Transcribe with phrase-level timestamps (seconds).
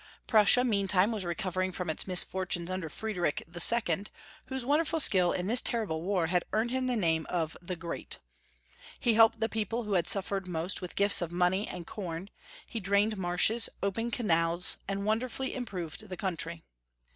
[0.25, 4.05] Prussia meantime was recovering from its misfortunes under Friedrich II.,
[4.47, 8.17] whose wonderful skill in this terrible war had earned him the name of the Great.
[8.99, 12.31] He helped the people who had Buffered most with gifts of money and corn,
[12.65, 16.63] he drained marshes, opened canals, and wonderfully im proved the country.